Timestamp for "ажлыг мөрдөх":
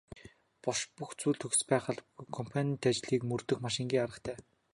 2.89-3.57